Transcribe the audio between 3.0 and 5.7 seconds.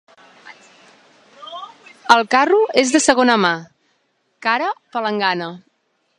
segona mà, cara palangana.